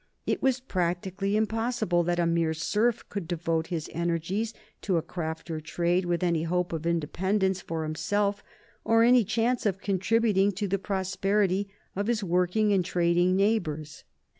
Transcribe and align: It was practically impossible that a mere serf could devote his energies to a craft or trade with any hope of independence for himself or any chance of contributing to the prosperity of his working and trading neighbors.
It 0.25 0.41
was 0.41 0.59
practically 0.61 1.37
impossible 1.37 2.01
that 2.05 2.17
a 2.17 2.25
mere 2.25 2.55
serf 2.55 3.07
could 3.07 3.27
devote 3.27 3.67
his 3.67 3.87
energies 3.93 4.51
to 4.81 4.97
a 4.97 5.03
craft 5.03 5.51
or 5.51 5.61
trade 5.61 6.05
with 6.05 6.23
any 6.23 6.41
hope 6.41 6.73
of 6.73 6.87
independence 6.87 7.61
for 7.61 7.83
himself 7.83 8.43
or 8.83 9.03
any 9.03 9.23
chance 9.23 9.63
of 9.67 9.77
contributing 9.79 10.53
to 10.53 10.67
the 10.67 10.79
prosperity 10.79 11.69
of 11.95 12.07
his 12.07 12.23
working 12.23 12.73
and 12.73 12.83
trading 12.83 13.35
neighbors. 13.35 14.03